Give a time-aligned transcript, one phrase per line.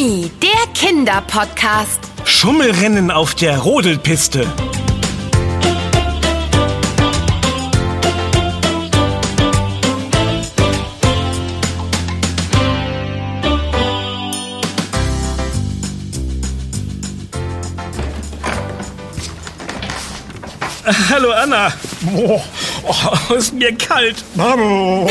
[0.00, 2.00] Mimi, der Kinderpodcast.
[2.24, 4.46] Schummelrennen auf der Rodelpiste.
[21.10, 21.72] Hallo Anna.
[22.16, 22.40] Oh,
[22.86, 24.24] oh, ist mir kalt.
[24.38, 25.06] Oh.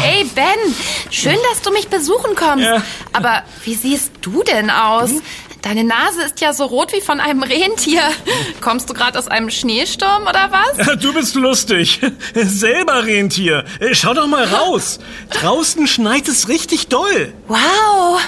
[0.00, 0.74] Hey Ben,
[1.10, 2.64] schön, dass du mich besuchen kommst.
[2.64, 2.82] Ja.
[3.12, 5.10] Aber wie siehst du denn aus?
[5.62, 8.02] Deine Nase ist ja so rot wie von einem Rentier.
[8.62, 10.98] Kommst du gerade aus einem Schneesturm oder was?
[11.00, 12.00] Du bist lustig.
[12.34, 13.64] Selber Rentier.
[13.92, 15.00] Schau doch mal raus.
[15.30, 17.34] Draußen schneit es richtig doll.
[17.48, 18.20] Wow,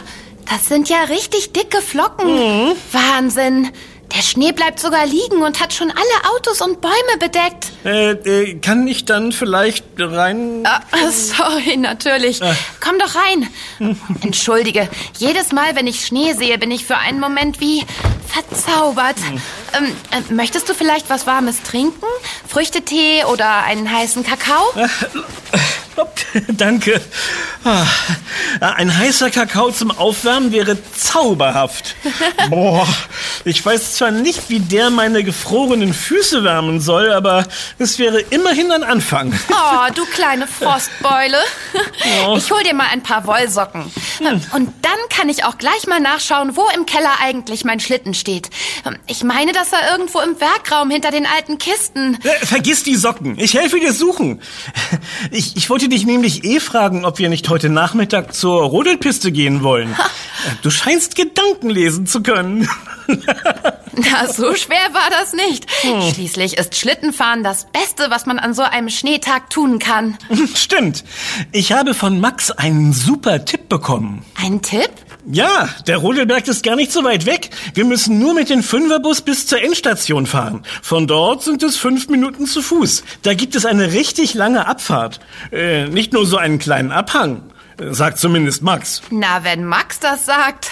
[0.50, 2.74] das sind ja richtig dicke Flocken.
[2.92, 3.70] Wahnsinn.
[4.14, 7.72] Der Schnee bleibt sogar liegen und hat schon alle Autos und Bäume bedeckt.
[7.84, 10.64] Äh, äh, kann ich dann vielleicht rein?
[10.66, 10.80] Ah,
[11.10, 12.40] sorry, natürlich.
[12.80, 13.48] Komm doch rein.
[14.22, 17.84] Entschuldige, jedes Mal, wenn ich Schnee sehe, bin ich für einen Moment wie
[18.26, 19.16] verzaubert.
[19.76, 22.04] Ähm, äh, möchtest du vielleicht was Warmes trinken?
[22.46, 24.62] Früchtetee oder einen heißen Kakao?
[26.48, 27.00] Danke.
[27.64, 27.84] Ah,
[28.60, 31.94] Ein heißer Kakao zum Aufwärmen wäre zauberhaft.
[32.50, 32.86] Boah,
[33.44, 37.46] ich weiß zwar nicht, wie der meine gefrorenen Füße wärmen soll, aber
[37.78, 39.32] es wäre immerhin ein Anfang.
[39.74, 41.38] Oh, du kleine Frostbeule.
[42.36, 43.90] Ich hol dir mal ein paar Wollsocken.
[44.20, 48.50] Und dann kann ich auch gleich mal nachschauen, wo im Keller eigentlich mein Schlitten steht.
[49.06, 52.18] Ich meine, dass er irgendwo im Werkraum hinter den alten Kisten.
[52.22, 53.38] Äh, Vergiss die Socken.
[53.38, 54.42] Ich helfe dir suchen.
[55.30, 59.62] Ich, ich wollte dich nämlich eh fragen, ob wir nicht heute Nachmittag zur Rodelpiste gehen
[59.62, 59.94] wollen.
[60.62, 62.68] Du scheinst Gedanken lesen zu können.
[63.94, 65.66] Na, so schwer war das nicht.
[66.14, 70.16] Schließlich ist Schlittenfahren das Beste, was man an so einem Schneetag tun kann.
[70.54, 71.04] Stimmt.
[71.52, 74.24] Ich habe von Max einen super Tipp bekommen.
[74.34, 74.90] Ein Tipp?
[75.24, 77.50] Ja, der Rodelberg ist gar nicht so weit weg.
[77.74, 80.64] Wir müssen nur mit dem Fünferbus bis zur Endstation fahren.
[80.82, 83.04] Von dort sind es fünf Minuten zu Fuß.
[83.22, 85.20] Da gibt es eine richtig lange Abfahrt.
[85.52, 87.42] Äh, nicht nur so einen kleinen Abhang,
[87.78, 89.00] äh, sagt zumindest Max.
[89.10, 90.70] Na, wenn Max das sagt.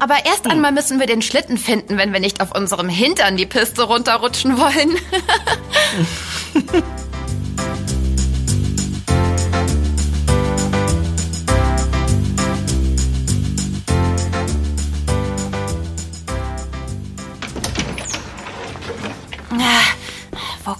[0.00, 3.46] Aber erst einmal müssen wir den Schlitten finden, wenn wir nicht auf unserem Hintern die
[3.46, 4.96] Piste runterrutschen wollen.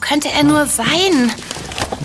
[0.08, 1.30] könnte er nur sein?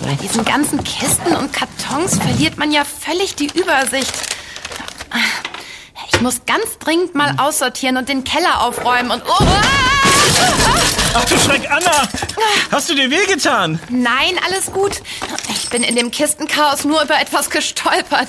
[0.02, 4.12] Bei diesen ganzen Kisten und Kartons verliert man ja völlig die Übersicht.
[6.12, 9.22] Ich muss ganz dringend mal aussortieren und den Keller aufräumen und...
[9.26, 9.84] Oh, ah!
[11.14, 12.08] Ach du Schreck, Anna!
[12.70, 13.80] Hast du dir wehgetan?
[13.88, 15.00] Nein, alles gut.
[15.48, 18.28] Ich bin in dem Kistenchaos nur über etwas gestolpert.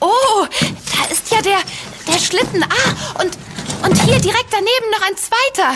[0.00, 1.58] Oh, da ist ja der,
[2.08, 2.64] der Schlitten.
[2.64, 3.38] Ah, und,
[3.82, 5.74] und hier direkt daneben noch ein zweiter.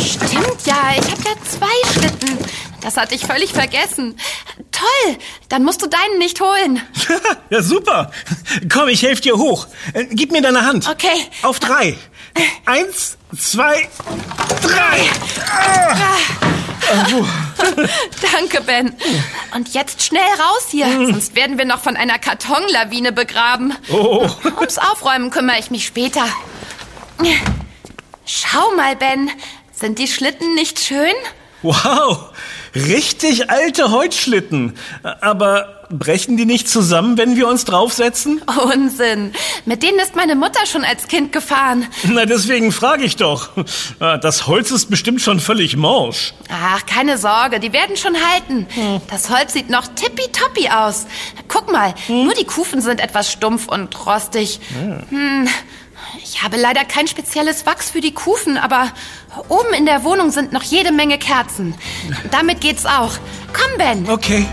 [0.00, 2.38] Stimmt ja, ich habe ja zwei Schlitten.
[2.80, 4.16] Das hatte ich völlig vergessen.
[4.70, 5.16] Toll,
[5.48, 6.80] dann musst du deinen nicht holen.
[7.50, 8.12] ja, super.
[8.72, 9.66] Komm, ich helfe dir hoch.
[9.92, 10.88] Äh, Gib mir deine Hand.
[10.88, 11.26] Okay.
[11.42, 11.96] Auf drei.
[12.66, 13.88] Eins, zwei,
[14.62, 15.00] drei.
[18.32, 18.94] Danke, Ben.
[19.54, 23.74] Und jetzt schnell raus hier, sonst werden wir noch von einer Kartonlawine begraben.
[23.90, 24.28] Oh.
[24.60, 26.24] Ums Aufräumen kümmere ich mich später.
[28.24, 29.30] Schau mal, Ben.
[29.72, 31.12] Sind die Schlitten nicht schön?
[31.62, 32.30] Wow,
[32.74, 34.74] richtig alte Holzschlitten.
[35.20, 38.40] Aber brechen die nicht zusammen, wenn wir uns draufsetzen?
[38.72, 39.32] Unsinn.
[39.64, 41.86] Mit denen ist meine Mutter schon als Kind gefahren.
[42.04, 43.50] Na, deswegen frage ich doch.
[44.00, 46.34] Ah, Das Holz ist bestimmt schon völlig morsch.
[46.50, 48.66] Ach, keine Sorge, die werden schon halten.
[49.10, 51.06] Das Holz sieht noch tippitoppi aus.
[51.48, 54.60] Guck mal, nur die Kufen sind etwas stumpf und rostig.
[55.10, 55.48] Hm,
[56.36, 58.92] ich habe leider kein spezielles Wachs für die Kufen, aber
[59.48, 61.74] oben in der Wohnung sind noch jede Menge Kerzen.
[62.30, 63.12] Damit geht's auch.
[63.54, 64.06] Komm, Ben.
[64.06, 64.46] Okay.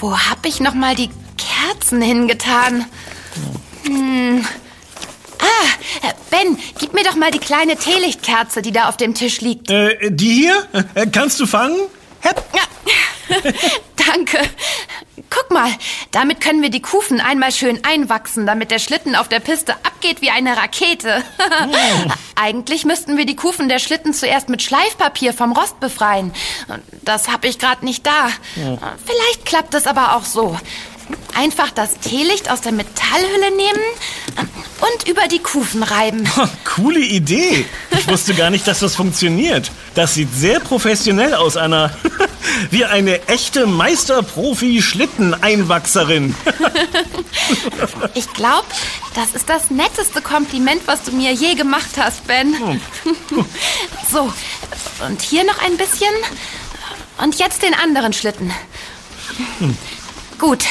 [0.00, 2.86] Wo hab ich noch mal die Kerzen hingetan?
[3.84, 4.46] Hm.
[5.40, 9.70] Ah, Ben, gib mir doch mal die kleine Teelichtkerze, die da auf dem Tisch liegt.
[9.70, 10.66] Äh, die hier?
[10.94, 11.76] Äh, kannst du fangen?
[12.20, 12.42] Hepp.
[12.54, 12.62] Ja.
[14.12, 14.38] Danke.
[15.30, 15.70] Guck mal,
[16.10, 20.20] damit können wir die Kufen einmal schön einwachsen, damit der Schlitten auf der Piste abgeht
[20.20, 21.22] wie eine Rakete.
[22.34, 26.32] Eigentlich müssten wir die Kufen der Schlitten zuerst mit Schleifpapier vom Rost befreien.
[27.02, 28.28] Das habe ich gerade nicht da.
[29.04, 30.56] Vielleicht klappt es aber auch so.
[31.34, 33.82] Einfach das Teelicht aus der Metallhülle nehmen
[34.84, 36.28] und über die Kufen reiben.
[36.64, 37.64] Coole Idee.
[37.90, 39.70] Ich wusste gar nicht, dass das funktioniert.
[39.94, 41.96] Das sieht sehr professionell aus, Anna.
[42.70, 46.34] Wie eine echte Meisterprofi-Schlitteneinwachserin.
[48.14, 48.66] Ich glaube,
[49.14, 52.80] das ist das netteste Kompliment, was du mir je gemacht hast, Ben.
[54.10, 54.32] So,
[55.06, 56.14] und hier noch ein bisschen.
[57.18, 58.52] Und jetzt den anderen Schlitten.
[60.38, 60.64] Gut.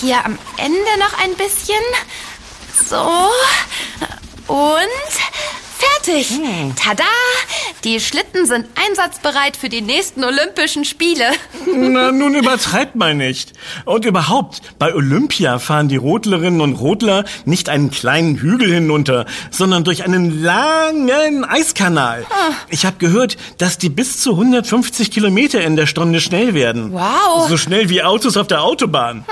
[0.00, 1.76] Hier am Ende noch ein bisschen.
[2.88, 3.30] So.
[4.46, 4.88] Und
[5.78, 6.38] fertig.
[6.76, 7.04] Tada!
[7.84, 11.26] Die Schlitten sind einsatzbereit für die nächsten Olympischen Spiele.
[11.66, 13.52] Na, nun übertreibt mal nicht.
[13.84, 19.84] Und überhaupt, bei Olympia fahren die Rodlerinnen und Rodler nicht einen kleinen Hügel hinunter, sondern
[19.84, 22.24] durch einen langen Eiskanal.
[22.70, 26.94] Ich habe gehört, dass die bis zu 150 Kilometer in der Stunde schnell werden.
[26.94, 27.50] Wow.
[27.50, 29.26] So schnell wie Autos auf der Autobahn.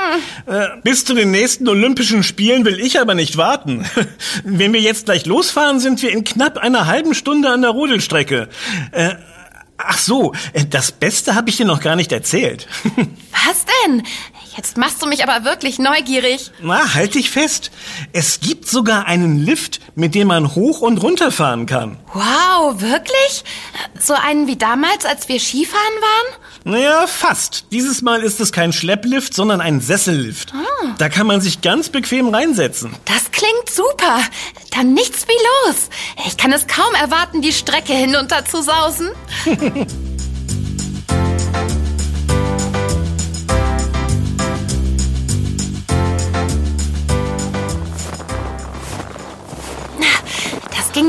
[0.45, 3.87] Äh, bis zu den nächsten Olympischen Spielen will ich aber nicht warten.
[4.45, 8.42] Wenn wir jetzt gleich losfahren, sind wir in knapp einer halben Stunde an der Rodelstrecke.
[8.93, 9.15] Äh,
[9.77, 12.69] ach so, äh, das Beste habe ich dir noch gar nicht erzählt.
[13.47, 14.03] Was denn?
[14.57, 16.51] Jetzt machst du mich aber wirklich neugierig.
[16.61, 17.71] Na, halt dich fest.
[18.13, 21.99] Es gibt sogar einen Lift, mit dem man hoch und runter fahren kann.
[22.13, 23.45] Wow, wirklich?
[23.99, 26.43] So einen wie damals, als wir Skifahren waren?
[26.65, 27.67] Naja, fast.
[27.73, 30.53] Dieses Mal ist es kein Schlepplift, sondern ein Sessellift.
[30.99, 32.95] Da kann man sich ganz bequem reinsetzen.
[33.07, 34.21] Das klingt super.
[34.71, 35.89] Dann nichts wie los.
[36.27, 39.11] Ich kann es kaum erwarten, die Strecke hinunter zu sausen.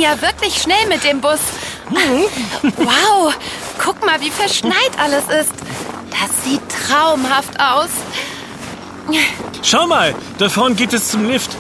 [0.04, 1.40] ja wirklich schnell mit dem Bus.
[2.78, 3.34] Wow,
[3.84, 5.54] guck mal, wie verschneit alles ist.
[6.12, 7.90] Das sieht traumhaft aus.
[9.62, 11.52] Schau mal, da vorne geht es zum Lift.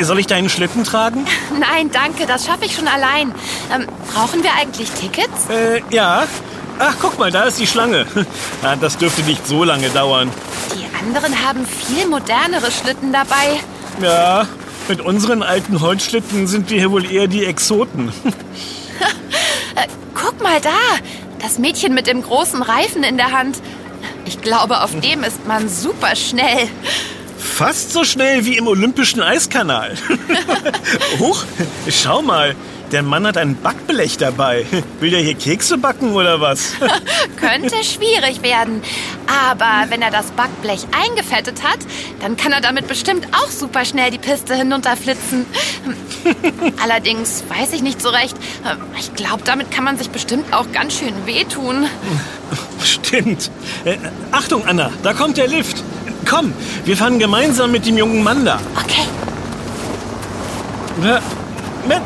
[0.00, 1.26] Soll ich deinen Schlitten tragen?
[1.58, 3.34] Nein, danke, das schaffe ich schon allein.
[3.72, 5.50] Ähm, brauchen wir eigentlich Tickets?
[5.50, 6.24] Äh, ja.
[6.78, 8.06] Ach, guck mal, da ist die Schlange.
[8.80, 10.30] Das dürfte nicht so lange dauern.
[10.74, 13.60] Die anderen haben viel modernere Schlitten dabei.
[14.00, 14.46] Ja,
[14.88, 18.12] mit unseren alten Holzschlitten sind wir hier wohl eher die Exoten.
[19.76, 20.70] Äh, guck mal da,
[21.42, 23.56] das Mädchen mit dem großen Reifen in der Hand.
[24.24, 26.68] Ich glaube, auf dem ist man super schnell.
[27.36, 29.96] Fast so schnell wie im olympischen Eiskanal.
[31.18, 31.42] Huch,
[31.88, 32.54] schau mal.
[32.92, 34.66] Der Mann hat ein Backblech dabei.
[35.00, 36.74] Will der hier Kekse backen oder was?
[37.36, 38.82] Könnte schwierig werden.
[39.26, 41.78] Aber wenn er das Backblech eingefettet hat,
[42.20, 45.46] dann kann er damit bestimmt auch super schnell die Piste hinunterflitzen.
[46.82, 48.36] Allerdings weiß ich nicht so recht.
[48.98, 51.86] Ich glaube, damit kann man sich bestimmt auch ganz schön wehtun.
[52.82, 53.50] Stimmt.
[53.84, 53.96] Äh,
[54.30, 55.82] Achtung, Anna, da kommt der Lift.
[56.28, 56.52] Komm,
[56.84, 58.58] wir fahren gemeinsam mit dem jungen Mann da.
[58.82, 59.02] Okay,
[61.06, 61.20] Ja,
[61.86, 62.02] Mit.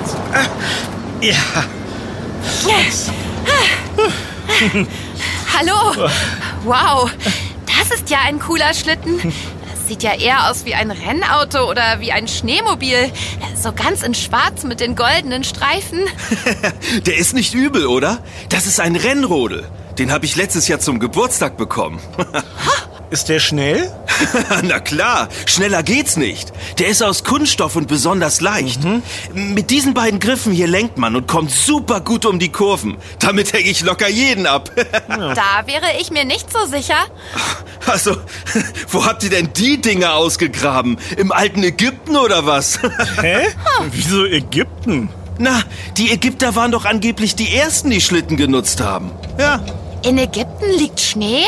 [1.20, 1.34] Ja.
[5.56, 6.08] hallo.
[6.64, 7.10] Wow,
[7.66, 9.18] das ist ja ein cooler Schlitten.
[9.70, 13.12] Das sieht ja eher aus wie ein Rennauto oder wie ein Schneemobil.
[13.56, 16.00] So ganz in schwarz mit den goldenen Streifen.
[17.06, 18.18] Der ist nicht übel, oder?
[18.48, 19.64] Das ist ein Rennrodel.
[19.98, 22.00] Den habe ich letztes Jahr zum Geburtstag bekommen.
[23.10, 23.90] Ist der schnell?
[24.62, 26.52] Na klar, schneller geht's nicht.
[26.78, 28.80] Der ist aus Kunststoff und besonders leicht.
[29.34, 32.96] Mit diesen beiden Griffen hier lenkt man und kommt super gut um die Kurven.
[33.18, 34.70] Damit hänge ich locker jeden ab.
[35.08, 36.96] Da wäre ich mir nicht so sicher.
[37.86, 38.16] Also,
[38.90, 40.98] wo habt ihr denn die Dinger ausgegraben?
[41.16, 42.78] Im alten Ägypten oder was?
[43.20, 43.46] Hä?
[43.90, 45.08] Wieso Ägypten?
[45.38, 45.62] Na,
[45.96, 49.10] die Ägypter waren doch angeblich die Ersten, die Schlitten genutzt haben.
[49.38, 49.64] Ja,
[50.02, 51.44] In Ägypten liegt Schnee?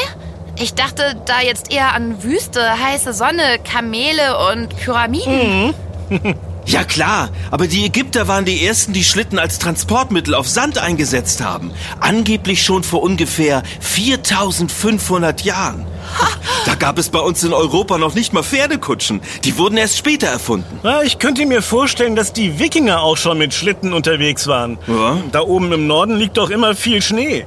[0.63, 5.75] Ich dachte da jetzt eher an Wüste, heiße Sonne, Kamele und Pyramiden.
[6.67, 11.43] Ja klar, aber die Ägypter waren die ersten, die Schlitten als Transportmittel auf Sand eingesetzt
[11.43, 11.73] haben.
[11.99, 15.87] Angeblich schon vor ungefähr 4500 Jahren.
[16.67, 19.23] Da gab es bei uns in Europa noch nicht mal Pferdekutschen.
[19.45, 20.79] Die wurden erst später erfunden.
[20.83, 24.79] Na, ich könnte mir vorstellen, dass die Wikinger auch schon mit Schlitten unterwegs waren.
[24.87, 25.17] Ja.
[25.33, 27.47] Da oben im Norden liegt doch immer viel Schnee.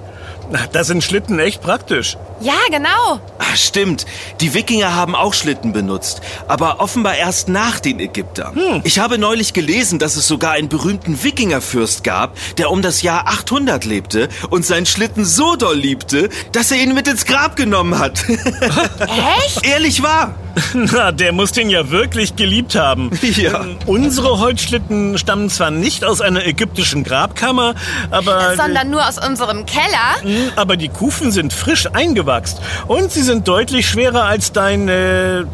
[0.54, 2.16] Na, Da sind Schlitten echt praktisch.
[2.40, 3.20] Ja, genau.
[3.40, 4.06] Ah, stimmt,
[4.40, 8.82] die Wikinger haben auch Schlitten benutzt, aber offenbar erst nach den Ägyptern.
[8.84, 13.28] Ich habe neulich gelesen, dass es sogar einen berühmten Wikingerfürst gab, der um das Jahr
[13.28, 17.98] 800 lebte und seinen Schlitten so doll liebte, dass er ihn mit ins Grab genommen
[17.98, 18.24] hat.
[18.30, 19.66] Echt?
[19.66, 20.36] Ehrlich wahr.
[20.74, 23.10] Na, der muss den ja wirklich geliebt haben.
[23.34, 23.64] Ja.
[23.64, 27.74] Ähm, Unsere Holzschlitten stammen zwar nicht aus einer ägyptischen Grabkammer,
[28.12, 28.56] aber...
[28.56, 30.22] Sondern nur aus unserem Keller.
[30.22, 34.88] Hm, Aber die Kufen sind frisch eingewachst und sie sind deutlich schwerer als dein...
[34.88, 35.46] Äh,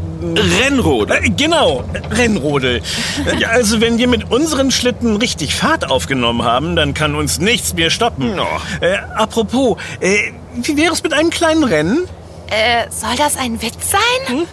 [0.61, 1.13] Rennrode.
[1.23, 2.81] äh, genau, Rennrodel.
[3.39, 7.73] Ja, Also wenn wir mit unseren Schlitten richtig Fahrt aufgenommen haben, dann kann uns nichts
[7.73, 8.35] mehr stoppen.
[8.35, 8.45] Ja.
[8.81, 11.99] Äh, apropos, äh, wie wäre es mit einem kleinen Rennen?
[12.49, 14.47] Äh, soll das ein Witz sein?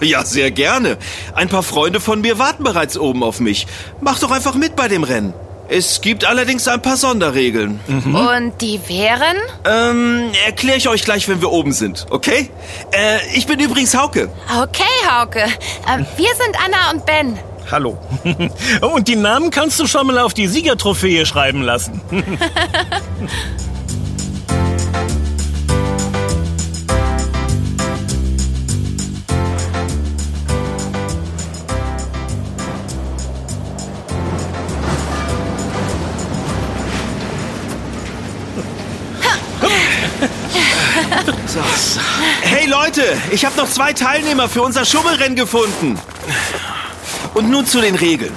[0.00, 0.96] ja, sehr gerne.
[1.34, 3.66] Ein paar Freunde von mir warten bereits oben auf mich.
[4.00, 5.34] Mach doch einfach mit bei dem Rennen.
[5.68, 7.80] Es gibt allerdings ein paar Sonderregeln.
[7.88, 9.36] Und die wären?
[9.64, 12.50] Ähm, erkläre ich euch gleich, wenn wir oben sind, okay?
[12.92, 14.30] Äh, ich bin übrigens Hauke.
[14.62, 15.40] Okay, Hauke.
[15.40, 17.38] Äh, wir sind Anna und Ben.
[17.68, 17.98] Hallo.
[18.80, 22.00] Und die Namen kannst du schon mal auf die Siegertrophäe schreiben lassen.
[42.86, 45.98] Leute, ich habe noch zwei Teilnehmer für unser Schummelrennen gefunden.
[47.34, 48.32] Und nun zu den Regeln.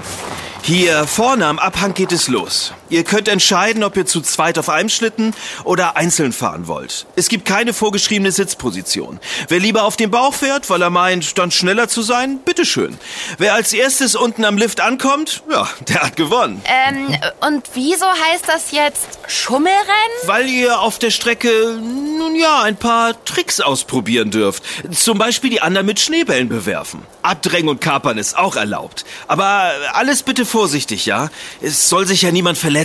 [0.63, 2.73] Hier vorne am Abhang geht es los.
[2.89, 7.05] Ihr könnt entscheiden, ob ihr zu zweit auf einem Schlitten oder einzeln fahren wollt.
[7.15, 9.19] Es gibt keine vorgeschriebene Sitzposition.
[9.47, 12.97] Wer lieber auf dem Bauch fährt, weil er meint, dann schneller zu sein, bitteschön.
[13.37, 16.61] Wer als erstes unten am Lift ankommt, ja, der hat gewonnen.
[16.65, 19.85] Ähm, und wieso heißt das jetzt Schummelrennen?
[20.25, 24.63] Weil ihr auf der Strecke, nun ja, ein paar Tricks ausprobieren dürft.
[24.91, 27.03] Zum Beispiel die anderen mit Schneebällen bewerfen.
[27.21, 29.05] Abdrängen und kapern ist auch erlaubt.
[29.27, 31.29] Aber alles bitte vorsichtig, ja?
[31.61, 32.78] Es soll sich ja niemand verletzen.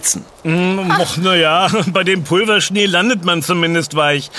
[0.45, 4.31] Och, naja, bei dem Pulverschnee landet man zumindest weich.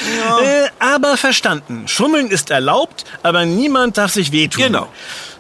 [0.43, 1.87] Äh, aber verstanden.
[1.87, 4.63] Schummeln ist erlaubt, aber niemand darf sich wehtun.
[4.63, 4.87] Genau.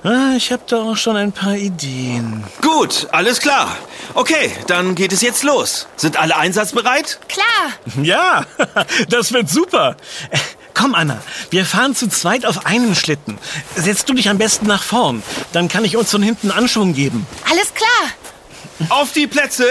[0.03, 2.43] Ah, ich habe da auch schon ein paar Ideen.
[2.61, 3.75] Gut, alles klar.
[4.13, 5.87] Okay, dann geht es jetzt los.
[5.95, 7.19] Sind alle einsatzbereit?
[7.27, 8.03] Klar.
[8.03, 8.45] Ja,
[9.09, 9.97] das wird super.
[10.29, 10.37] Äh,
[10.75, 13.37] Komm, Anna, wir fahren zu zweit auf einen Schlitten.
[13.75, 15.23] Setz du dich am besten nach vorn.
[15.53, 17.25] Dann kann ich uns von hinten Anschwung geben.
[17.49, 18.89] Alles klar.
[18.89, 19.65] Auf die Plätze.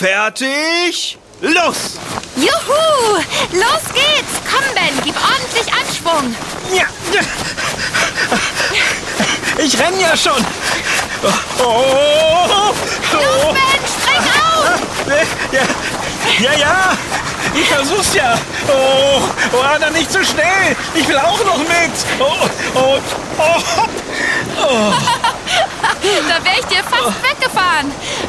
[0.00, 1.18] Fertig.
[1.42, 1.98] Los!
[2.34, 3.20] Juhu!
[3.52, 4.40] Los geht's!
[4.50, 6.34] Komm, Ben, gib ordentlich Anschwung.
[6.72, 7.20] Ja, ja.
[9.58, 10.42] Ich renn ja schon.
[11.22, 11.28] Oh,
[11.58, 12.72] oh,
[13.12, 13.52] Los, oh.
[13.52, 14.80] Ben, spring auf!
[15.52, 15.64] Ja,
[16.40, 16.96] ja, ja.
[17.54, 18.38] Ich versuch's ja.
[18.68, 19.20] Oh,
[19.52, 20.74] oh, Anna, nicht zu schnell.
[20.94, 21.92] Ich will auch noch mit.
[22.18, 22.98] Oh, oh,
[23.38, 24.92] oh.
[26.02, 27.49] Da wäre ich dir fast weggefahren.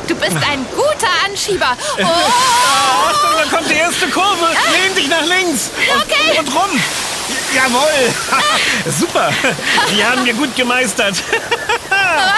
[0.08, 1.78] Du bist ein guter Anschieber.
[2.04, 4.48] Oh, Achtung, da kommt die erste Kurve.
[4.72, 5.70] Lehn dich nach links.
[5.94, 6.40] Und, Okay.
[6.40, 6.82] Und rum.
[7.54, 8.14] Jawohl.
[9.00, 9.30] Super.
[9.92, 11.16] Die haben wir gut gemeistert.
[11.90, 12.32] ah,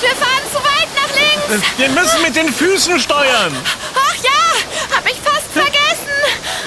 [0.00, 1.66] wir fahren zu weit nach links.
[1.76, 3.54] Wir müssen mit den Füßen steuern.
[3.94, 6.14] Ach ja, hab ich fast vergessen.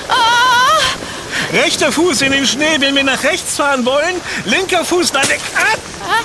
[0.10, 4.22] Oh, Rechter Fuß in den Schnee, wenn wir nach rechts fahren wollen.
[4.46, 5.44] Linker Fuß nach links.
[5.56, 5.78] Ah.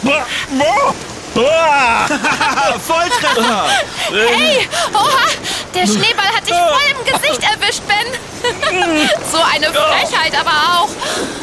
[0.02, 0.26] Boah.
[0.50, 0.94] Boah.
[2.86, 3.68] Volltreffer!
[4.10, 5.26] hey, oha,
[5.74, 8.06] der Schneeball hat dich voll im Gesicht erwischt, Ben.
[9.30, 10.88] so eine Frechheit aber auch.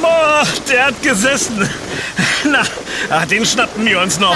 [0.01, 1.69] Boah, der hat gesessen.
[2.43, 2.63] Na,
[3.09, 4.35] ah, den schnappen wir uns noch.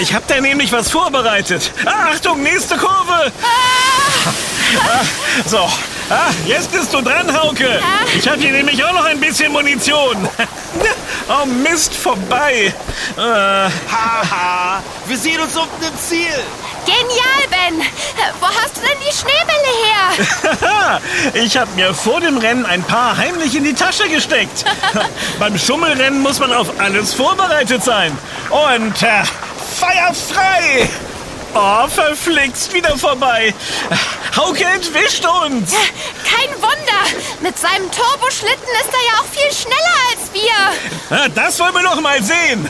[0.00, 1.70] Ich hab da nämlich was vorbereitet.
[1.84, 3.32] Ah, Achtung, nächste Kurve.
[4.22, 5.04] Ah,
[5.46, 5.68] so,
[6.10, 7.80] ah, jetzt bist du dran, Hauke.
[8.16, 10.28] Ich habe hier nämlich auch noch ein bisschen Munition.
[11.28, 12.72] Oh Mist, vorbei.
[13.16, 16.30] Äh, Haha, wir sehen uns unten im Ziel.
[16.84, 17.80] Genial, Ben.
[18.38, 21.00] Wo hast du denn die Schneebälle her?
[21.34, 24.64] Ich habe mir vor dem Rennen ein paar heimlich in die Tasche gesteckt.
[25.40, 28.16] Beim Schummelrennen muss man auf alles vorbereitet sein.
[28.50, 29.24] Und äh,
[29.80, 30.88] Feier frei!
[31.58, 33.54] Oh, verflixt, wieder vorbei.
[34.36, 35.72] Hauke entwischt uns.
[36.22, 36.76] Kein Wunder.
[37.40, 41.30] Mit seinem Turboschlitten ist er ja auch viel schneller als wir.
[41.34, 42.68] Das wollen wir noch mal sehen.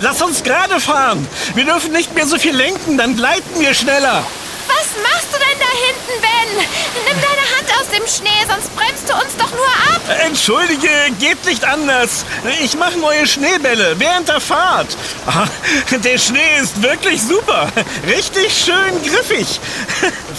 [0.00, 1.28] Lass uns gerade fahren.
[1.54, 4.24] Wir dürfen nicht mehr so viel lenken, dann gleiten wir schneller.
[4.68, 6.66] Was machst du denn hinten, Ben?
[7.06, 10.00] Nimm deine Hand aus dem Schnee, sonst bremst du uns doch nur ab.
[10.24, 10.88] Entschuldige,
[11.18, 12.24] geht nicht anders.
[12.62, 14.96] Ich mache neue Schneebälle während der Fahrt.
[15.26, 15.46] Ah,
[15.90, 17.68] Der Schnee ist wirklich super.
[18.06, 19.60] Richtig schön griffig.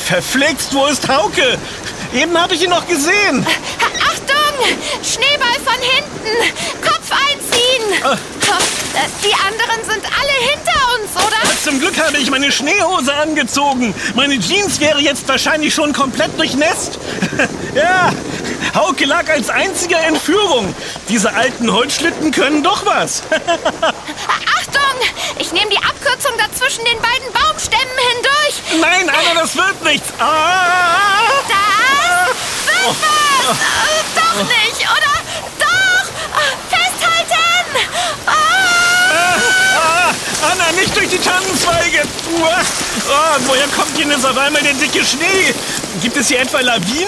[0.05, 1.57] Verflixt, wo ist Hauke?
[2.13, 3.45] Eben habe ich ihn noch gesehen.
[3.99, 4.77] Achtung!
[5.03, 6.81] Schneeball von hinten!
[6.81, 8.19] Kopf einziehen!
[9.23, 11.37] Die anderen sind alle hinter uns, oder?
[11.63, 13.93] Zum Glück habe ich meine Schneehose angezogen.
[14.13, 16.99] Meine Jeans wäre jetzt wahrscheinlich schon komplett durchnässt.
[17.75, 18.13] Ja,
[18.73, 20.73] Hauke lag als einziger in Führung.
[21.09, 23.23] Diese alten Holzschlitten können doch was.
[23.29, 24.97] Achtung!
[25.39, 28.79] Ich nehme die Abkürzung dazwischen den beiden Baumstämmen hindurch.
[28.79, 30.07] Nein, Anna, das wird nichts.
[30.19, 31.19] Ah!
[31.49, 33.57] Das wird was!
[33.57, 35.13] Äh, Doch nicht, oder?
[35.59, 36.07] Doch!
[36.39, 37.75] Äh, Festhalten!
[38.25, 38.31] Ah!
[40.85, 42.03] Nicht durch die Tannenzweige.
[43.09, 45.51] Ah, woher kommt denn jetzt auf einmal der dicke Schnee?
[45.99, 47.07] Gibt es hier etwa Lawinen?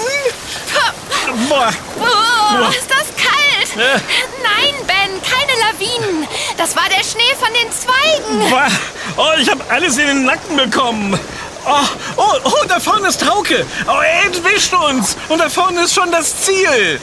[1.48, 1.70] Boah.
[2.00, 3.78] Oh, ist das kalt!
[3.78, 4.00] Äh.
[4.42, 6.28] Nein, Ben, keine Lawinen.
[6.58, 8.50] Das war der Schnee von den Zweigen.
[8.50, 8.68] Boah.
[9.16, 11.20] Oh, ich habe alles in den Nacken bekommen.
[11.64, 13.64] Oh, oh, oh, da vorne ist Hauke.
[13.88, 15.16] Oh, er entwischt uns.
[15.30, 17.00] Und da vorne ist schon das Ziel.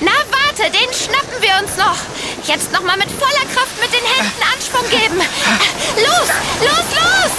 [0.00, 1.96] Na, warte, den schnappen wir uns noch.
[2.44, 5.20] Jetzt noch mal mit voller Kraft mit den Händen Anschwung geben.
[5.96, 6.28] Los,
[6.60, 7.32] los, los!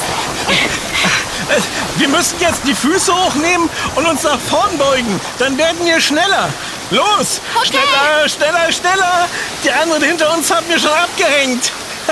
[2.02, 5.22] Wir müssen jetzt die Füße hochnehmen und uns nach vorn beugen.
[5.38, 6.50] Dann werden wir schneller.
[6.90, 7.40] Los!
[7.54, 7.78] Okay.
[7.78, 9.28] Schneller, schneller, schneller!
[9.64, 11.72] Die anderen hinter uns haben wir schon abgehängt.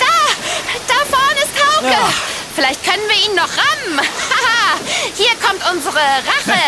[0.00, 1.92] Da, da vorne ist Hauke.
[1.92, 2.08] Ja.
[2.54, 4.00] Vielleicht können wir ihn noch rammen.
[4.00, 4.78] Haha,
[5.14, 6.58] Hier kommt unsere Rache.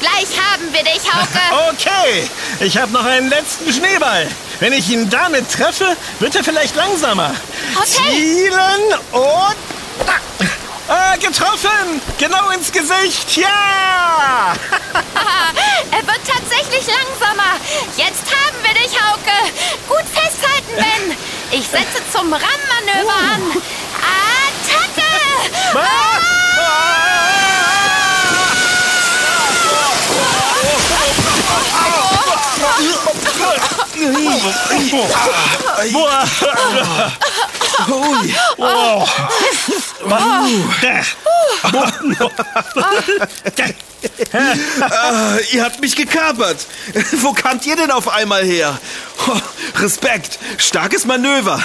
[0.00, 1.72] Gleich haben wir dich, Hauke.
[1.72, 2.28] Okay,
[2.60, 4.28] ich habe noch einen letzten Schneeball.
[4.60, 7.34] Wenn ich ihn damit treffe, wird er vielleicht langsamer.
[7.76, 8.16] Okay.
[8.16, 10.61] Zielen und...
[10.94, 12.02] Ah, getroffen!
[12.18, 13.38] Genau ins Gesicht!
[13.38, 14.52] Ja!
[15.90, 17.56] Er wird tatsächlich langsamer.
[17.96, 19.52] Jetzt haben wir dich, Hauke.
[19.88, 21.16] Gut festhalten, Ben.
[21.50, 23.42] Ich setze zum Rammmanöver an.
[24.02, 25.78] Attacke!
[25.78, 26.11] Ah!
[35.92, 36.24] Boah.
[37.86, 38.34] Hui.
[38.58, 39.06] Oh.
[44.80, 46.66] Ah, ihr habt mich gekapert.
[47.20, 48.78] Wo kamt ihr denn auf einmal her?
[49.28, 49.36] Oh,
[49.80, 50.38] Respekt.
[50.58, 51.62] Starkes Manöver.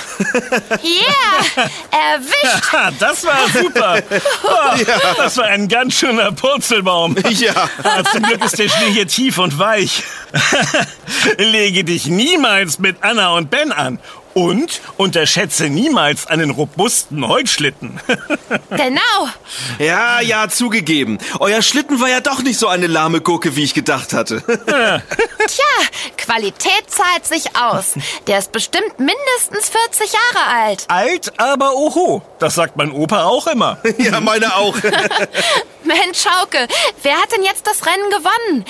[0.84, 2.98] Yeah, erwischt.
[3.00, 4.02] Das war super.
[4.44, 4.78] Oh,
[5.18, 7.16] Das war ein ganz schöner Purzelbaum.
[7.30, 7.70] Ja.
[7.84, 10.04] Ah, Zum Glück ist der Schnee hier tief und weich.
[11.38, 14.00] Lege dich niemals mit Anna und Ben an.
[14.38, 18.00] Und unterschätze niemals einen robusten Holzschlitten.
[18.70, 19.30] Genau.
[19.80, 21.18] Ja, ja, zugegeben.
[21.40, 24.42] Euer Schlitten war ja doch nicht so eine lahme Gurke, wie ich gedacht hatte.
[24.68, 25.66] Tja,
[26.18, 27.94] Qualität zahlt sich aus.
[28.28, 30.86] Der ist bestimmt mindestens 40 Jahre alt.
[30.88, 32.22] Alt, aber oho.
[32.40, 33.80] Das sagt mein Opa auch immer.
[33.98, 34.76] ja, meine auch.
[35.88, 36.68] Mensch, Schauke,
[37.02, 38.66] wer hat denn jetzt das Rennen gewonnen?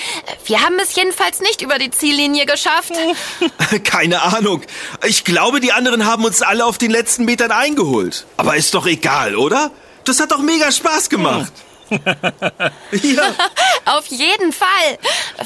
[0.45, 2.93] Wir haben es jedenfalls nicht über die Ziellinie geschafft.
[3.83, 4.61] Keine Ahnung.
[5.05, 8.25] Ich glaube, die anderen haben uns alle auf den letzten Metern eingeholt.
[8.37, 9.71] Aber ist doch egal, oder?
[10.05, 11.51] Das hat doch mega Spaß gemacht.
[11.89, 13.23] Ja.
[13.85, 14.97] Auf jeden Fall.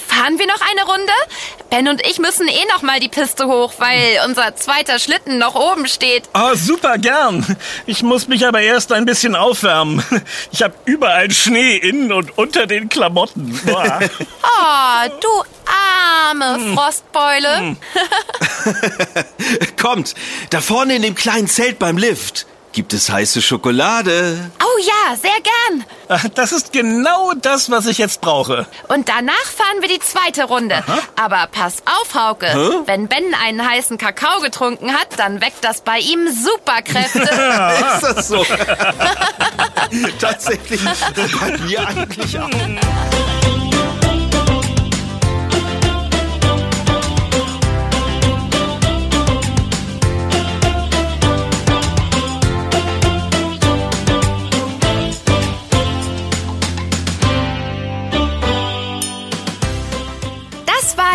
[0.07, 1.11] Fahren wir noch eine Runde?
[1.69, 5.55] Ben und ich müssen eh noch mal die Piste hoch, weil unser zweiter Schlitten noch
[5.55, 6.23] oben steht.
[6.33, 7.45] Oh, super gern.
[7.85, 10.03] Ich muss mich aber erst ein bisschen aufwärmen.
[10.51, 13.59] Ich habe überall Schnee innen und unter den Klamotten.
[13.65, 13.99] Boah.
[14.43, 17.77] Oh, du arme Frostbeule.
[19.81, 20.13] Kommt,
[20.49, 24.51] da vorne in dem kleinen Zelt beim Lift gibt es heiße Schokolade.
[24.61, 26.31] Oh ja, sehr gern.
[26.35, 28.67] Das ist genau das, was ich jetzt brauche.
[28.87, 30.83] Und danach fahren wir die zweite Runde.
[31.21, 32.47] Aber pass auf, Hauke.
[32.47, 32.79] Hä?
[32.85, 37.19] Wenn Ben einen heißen Kakao getrunken hat, dann weckt das bei ihm Superkräfte.
[37.21, 38.45] Ist das so?
[40.19, 42.49] Tatsächlich bei mir eigentlich auch.